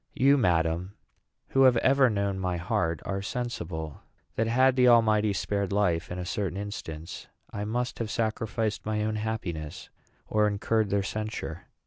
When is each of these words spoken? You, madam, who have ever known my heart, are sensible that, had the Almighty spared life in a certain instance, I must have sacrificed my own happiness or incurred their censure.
You, 0.15 0.35
madam, 0.35 0.95
who 1.49 1.61
have 1.65 1.77
ever 1.77 2.09
known 2.09 2.39
my 2.39 2.57
heart, 2.57 3.01
are 3.05 3.21
sensible 3.21 4.01
that, 4.35 4.47
had 4.47 4.75
the 4.75 4.87
Almighty 4.87 5.31
spared 5.31 5.71
life 5.71 6.09
in 6.11 6.17
a 6.17 6.25
certain 6.25 6.57
instance, 6.57 7.27
I 7.51 7.65
must 7.65 7.99
have 7.99 8.09
sacrificed 8.09 8.83
my 8.83 9.03
own 9.03 9.17
happiness 9.17 9.91
or 10.25 10.47
incurred 10.47 10.89
their 10.89 11.03
censure. 11.03 11.67